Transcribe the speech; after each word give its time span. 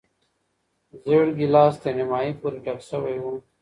زېړ 1.03 1.25
ګیلاس 1.37 1.73
تر 1.81 1.91
نیمايي 1.97 2.31
پورې 2.39 2.59
ډک 2.65 2.79
شوی 2.89 3.17
و. 3.21 3.25